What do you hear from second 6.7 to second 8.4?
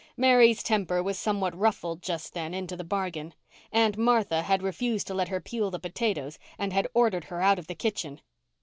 had ordered her out of the kitchen.